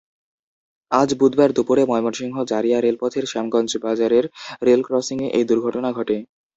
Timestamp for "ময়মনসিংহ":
1.85-2.35